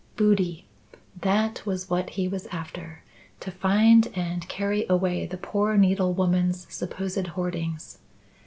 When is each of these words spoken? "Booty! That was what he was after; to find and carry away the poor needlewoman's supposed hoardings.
"Booty! 0.15 0.65
That 1.21 1.63
was 1.63 1.87
what 1.87 2.09
he 2.17 2.27
was 2.27 2.47
after; 2.47 3.03
to 3.39 3.51
find 3.51 4.07
and 4.15 4.49
carry 4.49 4.87
away 4.89 5.27
the 5.27 5.37
poor 5.37 5.77
needlewoman's 5.77 6.65
supposed 6.73 7.27
hoardings. 7.27 7.99